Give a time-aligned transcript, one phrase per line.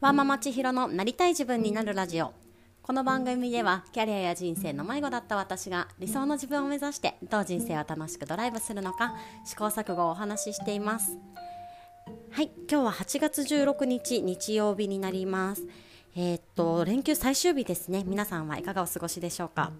[0.00, 2.32] ワーママ千尋のなりたい自分になるラジオ。
[2.82, 11.18] この番組ではキャリアや人生の迷子だった私が理想の自分を目指してどう人生を楽しくドライブするのか試行錯誤をお話ししています。
[12.30, 15.66] はい今日は8月16日日曜日になります。
[16.16, 19.72] えー、っと連休最終日ですね皆さんはいかがお過ごしでしょうか、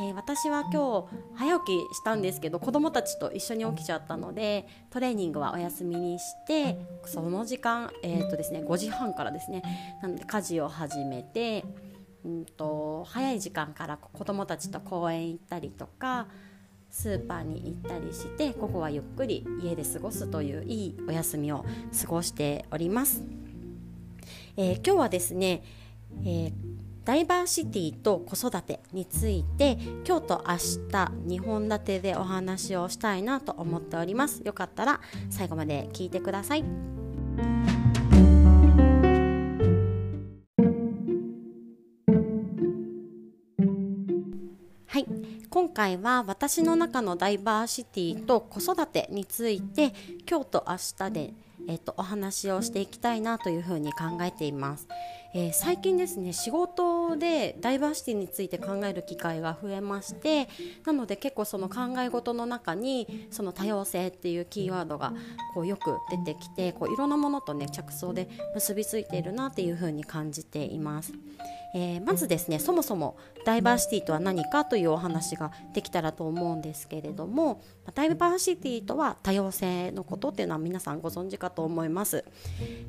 [0.00, 1.06] えー、私は今日
[1.36, 9.62] 早起きしたんですけど子供たちと一緒に起きちゃったのでトレーニングはお休みにしてその時間、えー、っとですね、5時半からですね
[10.02, 11.64] なので家事を始めて、
[12.24, 16.28] うんと、早い時間から子供たちと公園行ったりとか
[16.90, 21.64] スーパーに行ったりして午後はゆっくり家で過ごすといういいお休みを
[22.00, 23.43] 過ごしております。
[24.56, 25.64] えー、今日はですね、
[26.24, 26.52] えー、
[27.04, 34.42] ダイバーシティと子育てについて今日と明日2本立てでお話をしたいなと思っております。
[34.44, 36.64] よかったら最後まで聞いてください。
[44.86, 45.06] はい。
[45.50, 49.92] 今回は私の中のダイバーシティと子育てについて
[50.28, 51.34] 今日と明日で
[51.68, 54.88] えっと、お話をしていきたいなというふうに考えています、
[55.36, 60.48] えー、最近ですね仕事でダイバーシティについて考える機会が増えまして
[60.86, 65.12] なので結構その考え事の中にその多様性っていうキーワードが
[65.52, 71.12] こうよく出てきてこういろんなものとね着想で結びついているなっていうふうに感じています。
[71.76, 77.62] えー、まずですねそもそもダイバーシティとは何かというお話ができたらと思うんですけれども
[77.94, 82.24] ダイバーシティとは多様性のことっていうのは皆さんご存知かと思います、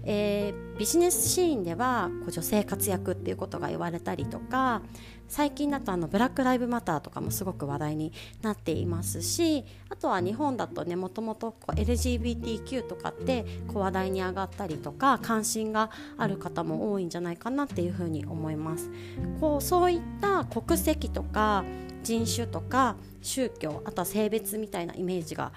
[0.03, 4.81] えー、ビジネスシーンでは女性活躍っていうことが言われたりとか
[5.29, 8.11] 最近だとあのブラック・ライブ・マターとかもすごく話題に
[8.41, 18.91] なっていますしあとは日本だとねもともと LGBTQ とかってこう話題に上がったりとか関心がある方も多いんじゃないかなっていうふうに思います。
[19.39, 21.63] こうそういった国籍とか
[22.03, 25.53] 人種とか宗教あとは性別みたいなイメージが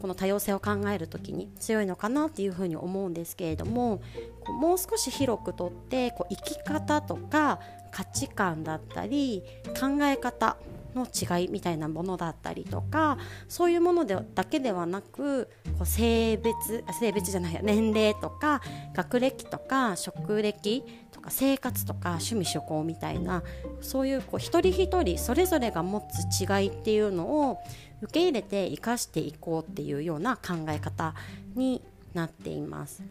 [0.00, 4.00] この多様性を考える時に強いのかなっていうふうに思うんですけれども
[4.46, 7.60] もう少し広くとってこう生き方とか
[7.92, 9.42] 価値観だったり
[9.78, 10.56] 考え方
[10.94, 13.18] の違いみたいなものだったりとか
[13.48, 15.46] そういうものでだけではなく
[15.78, 18.60] こう性別性別じゃない年齢とか
[18.94, 20.84] 学歴とか職歴
[21.20, 23.42] とか生活とか趣味趣向みたいな
[23.80, 27.58] そういうこう一人一人それぞれが持つ違いっていうのを
[28.02, 31.14] 受け入れて生かしていこうっていうような考え方
[31.54, 31.82] に
[32.14, 33.02] なっています。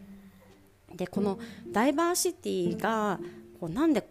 [0.94, 1.38] でこの
[1.70, 3.20] ダイバーシティが
[3.60, 4.02] こうなんで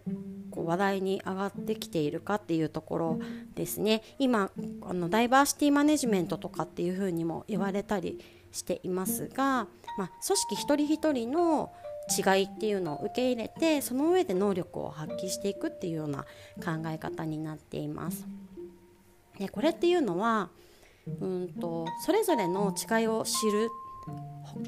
[0.50, 3.20] こう話題に上がってきているかっていうところ
[3.54, 4.50] ですね今
[4.80, 8.18] あのダイバーシティマネジメントとかっていうふうにも言われたり
[8.50, 9.66] していますが、
[9.98, 11.70] まあ、組織一人一人の
[12.10, 16.24] 違いっていうのを受け入れてその上で能力を発揮していくっていうような
[16.64, 18.26] 考え方になっています。
[19.38, 20.50] でこれっていうのは
[21.20, 23.70] うんとそれぞれの違いを知る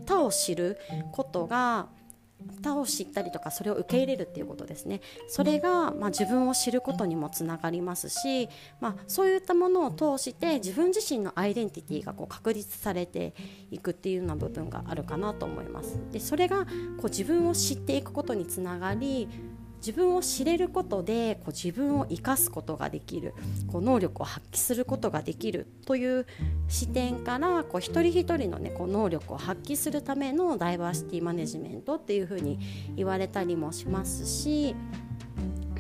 [0.07, 0.79] 他を知る
[1.13, 1.89] ことが
[2.63, 5.01] 他を知ったりとかそれを受け入れるっていうことですね。
[5.29, 8.49] それが、まあ、自分を知ることにもつながりますし、
[8.81, 13.35] まあ、そういったものを通して自分自身のアイデンティティがこう確立されて
[13.71, 15.99] いくっていうような部分があるかなと思います。
[16.11, 16.73] でそれがこ
[17.05, 19.29] う自分を知っていくことにつながり
[19.85, 23.35] 自分を知れることでこう自分を生かすことができる
[23.67, 26.27] こう能力を発揮することができるという
[26.69, 32.61] 視点からこう一人一人の、ね、こう能力を発揮するためのダイバーシティマネジメントっていうふうに
[32.95, 34.77] 言われたりもしますし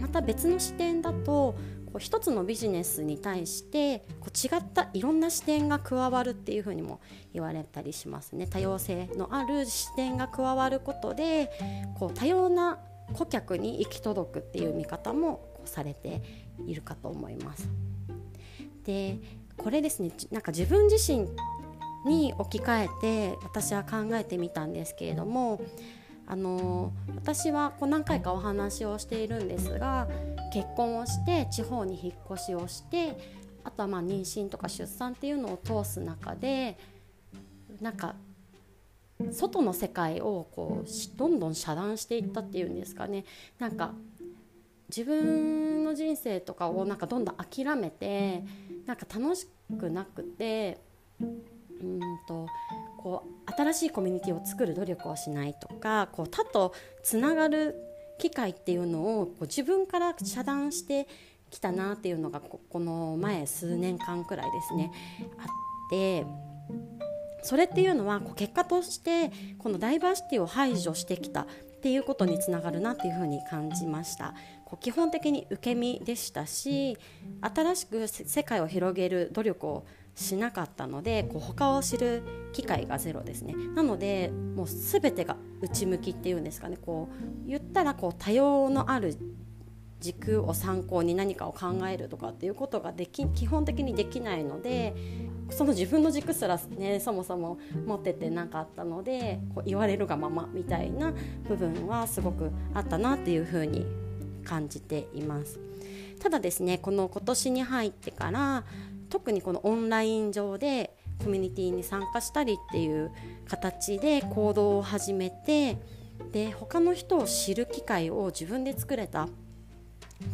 [0.01, 1.55] また別の視点だと
[1.93, 7.01] こう一つのビジネスに対してこう違ったいろんな視点が加わるっていうふうにも
[7.35, 8.47] 言われたりしますね。
[8.47, 11.51] 多様性のある視点が加わることで
[11.99, 12.79] こう多様な
[13.13, 16.23] 顧客に行き届くっていう見方もされて
[16.67, 17.69] いるかと思います。
[18.85, 19.19] で
[19.57, 21.29] これですねなんか自分自身
[22.05, 25.61] に置き換えて私は考えてみたんですけれども
[26.27, 30.09] あの私はこう何回かお話をしているんですが
[30.53, 33.17] 結婚をして地方に引っ越しをして
[33.65, 36.77] あとはまあ妊娠とか出産っていうのを通す中で
[37.81, 38.15] なんか
[39.31, 43.25] 外の世界をこうどんどん遮断していったっていうんですかね。
[43.59, 43.95] なんか
[44.89, 48.45] 自分の人生とかをなんかどんどん諦めて
[48.87, 49.49] なんか楽し
[49.79, 50.79] くなくて
[51.21, 51.25] う
[51.85, 52.47] んと
[52.99, 57.75] こう新しいコミュニティを作る努力をしないとかこう他とつながる
[58.19, 61.09] 機会っていうのをこう自分から遮断して
[61.51, 64.93] きたなっていうのがこの前数年間くらいですね
[65.39, 65.47] あっ
[65.91, 66.25] て
[67.43, 71.47] それっていうのはこう結果としてこのダイバーシティを排除してきたっ
[71.83, 74.35] ていうことにつながるなっていうふうに感じました。
[74.65, 76.97] こう基本的に受け身でしたし
[77.41, 79.85] 新しく世界を広げる努力を
[80.15, 82.23] しなかったのでこう他を知る
[82.53, 83.55] 機会がゼロですね。
[83.75, 86.77] なのでもう全てが内向きっていうんですかね。
[86.77, 89.17] こう言ったらこう多様のある
[90.01, 94.95] 軸を参考に何かを考えるとかっていうことができ基本的にできないので
[95.53, 101.13] その自分の軸すらねそもそも持っててなかったのでこう言われるがままみたいな
[101.49, 103.87] 部分はすごくあったなっていうふうに
[104.45, 105.61] 感じています。
[106.21, 108.65] ただですねこの今年に入ってから
[109.11, 113.11] 特にこのオンライン上でコミュニティに参加したりっていう
[113.49, 115.79] 形で行動を始めて
[116.33, 119.29] で他の人を知る機会を自分で作れた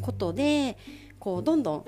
[0.02, 0.76] ことで
[1.18, 1.84] こうどんどん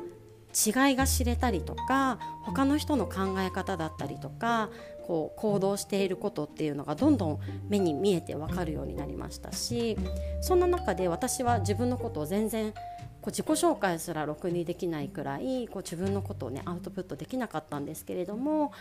[0.54, 4.70] 違いが知れたりとか他の人の考え方だったりとか
[5.06, 9.96] こう行動していることっていうのがどんどん目に見えて分かるようになりましたし
[10.40, 12.72] そんな中で私は自分のことを全然
[13.20, 18.72] こう自己紹介すらろくにできないくらいこう自分のことをねアウトプットできなかったんですけれども、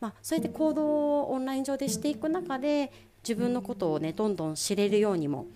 [0.00, 2.92] まあ、そうやって行動をオンライン上でしていく中で
[3.22, 5.46] 自分のことをねどんどん知れるようにも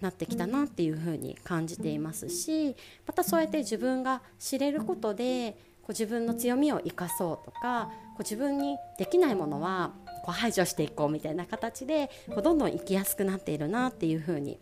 [0.00, 5.52] なってきたなっていうふうに感じていますしまたそうやって自分が知れることで
[5.82, 9.92] こう自分の強みを生かそうとかこう自分にできないものは
[10.24, 14.58] こう排除していこうみたいな形でこうどんどん生きやすくなっているなっていうふうに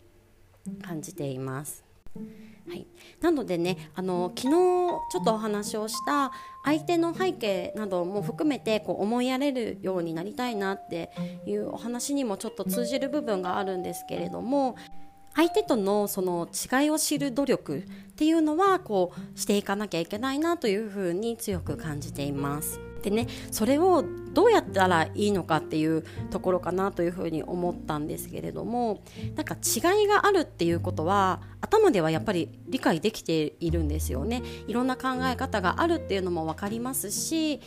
[0.83, 1.85] 感じています。
[2.69, 2.87] はい、
[3.21, 6.33] なのでねあの昨日ちょっとお話をした
[6.65, 11.11] 相手の背景なども含めてこう思いやれるようになりたいなって
[11.47, 14.77] いうお話にもちょっと通じる部分があるんですけれども
[15.37, 17.83] 相手とのその違いを知る努力っ
[18.17, 22.81] ていうのはこうしていかなきゃいけないなというふうに強く感じています。
[23.03, 24.03] でねそれを
[24.33, 29.01] どうやったらいいのかっていうところかなというふうに思ったんですけれども
[29.37, 37.61] なんか違いがあるっていうことは頭ではやっぱり理解できているんですよねいろんな考え方があるっていうのも分かりますし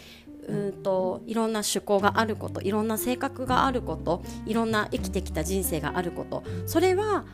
[0.48, 7.26] うんといろんな趣向があることいろんな性格があることいろんな生きてきた人生があることそれは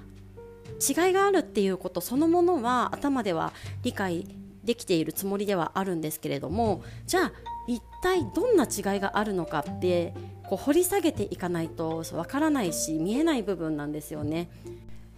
[0.79, 4.27] 違いがあるっていうことそのものは頭では理解
[4.63, 7.31] できているつもりではあるんですけれどもじゃあ
[7.67, 10.13] 一体どんな違いがあるのかって
[10.43, 14.49] こう掘り下げていかないとわからないし見えない部分なんですよね。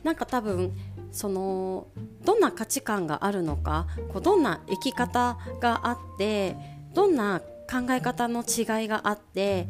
[0.04, 0.72] なんか多分
[1.12, 1.88] その
[2.24, 6.56] どんな価値観があるのかこうどんな生き方があって
[6.94, 9.68] どんな考え方の違いがあって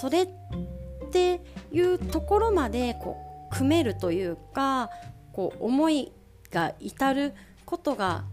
[0.00, 0.28] それっ
[1.12, 1.40] て
[1.72, 4.90] いうところまでこう組めるというか
[5.32, 6.12] こう思い
[6.50, 7.34] が至る
[7.64, 8.24] ことが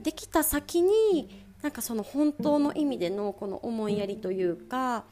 [0.00, 5.04] できた先になんかその本当の意味でのこの思いやりというか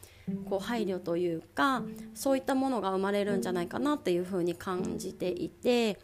[0.49, 1.83] こう配慮というか
[2.15, 5.99] そういったものが生まれるんじゃないかなっていうふうに感じていて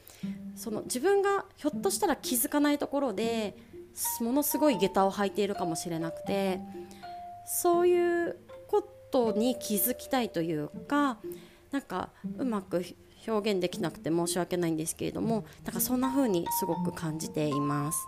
[0.56, 3.56] その自分がひょっとしたら気づかないところで
[4.20, 6.60] ものすごい下駄を履いているかもしれなくて
[7.46, 8.36] そういう
[8.68, 11.18] ことに気づきたいというか
[11.72, 12.84] なんかうまく
[13.26, 17.98] 表現できなくて申し訳ないんですけれどもなんかそんな風にすごく感じています。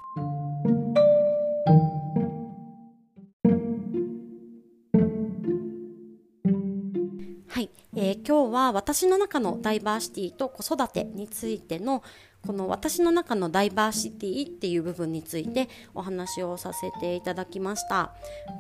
[7.97, 12.03] えー、今日は私の中のダイバーシティと子育てについての
[12.45, 18.13] この私の中のダイバーシティっていう部分についてお話をさせていただきました。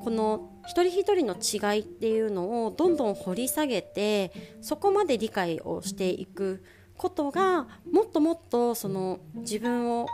[0.02, 4.32] この一人一人の違いっていうのをどんどん掘り下げて
[4.62, 6.64] そこまで理解をしていく
[6.96, 10.06] ことがもっともっとその自分を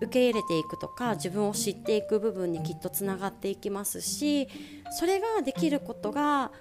[0.00, 4.48] 受け入れていくとか自分を知っていく部分にきっとつながっていきますし
[4.98, 6.52] それができることが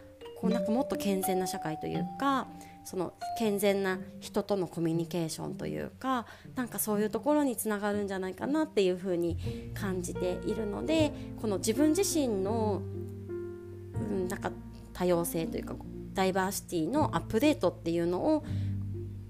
[0.44, 2.48] こうなんかもっと健全な社会というか
[2.84, 9.38] その健全な人とのコミュニケーションというかなんかそういうところにつながるんじゃないかなっていうふうに
[9.74, 12.82] 感じているのでこの自分自身の、
[13.96, 14.52] うん、なんか
[14.92, 15.76] 多様性というか
[16.14, 18.44] ダイバーシティのアップデートっていうのを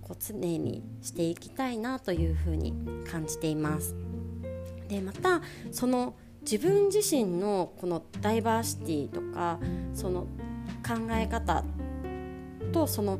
[0.01, 2.73] こう常にしていきたいなというふうに
[3.09, 3.95] 感じています。
[4.87, 9.59] でまたその自分自身のこのダイバーシティとか
[9.93, 10.27] その
[10.85, 11.63] 考え方
[12.71, 13.19] とその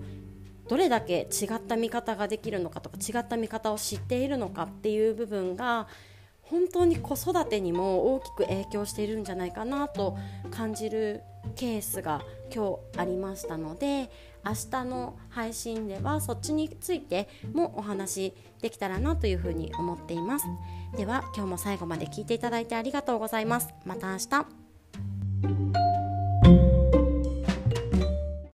[0.67, 5.87] どれだけ違った見方ができるのかとか違った見方を知っているのかっていう部分が
[6.41, 10.17] 本当に子育てにも大きく影響しているんじゃないかなと
[10.51, 11.21] 感じる
[11.55, 12.21] ケースが
[12.53, 14.09] 今日ありましたので
[14.45, 20.45] 明日の配信ではそっちについてもお話できたらなというふうに思っています。
[20.97, 23.73] では今日も最後まで聞いていただいてありがとうございます。
[23.85, 25.82] また明日。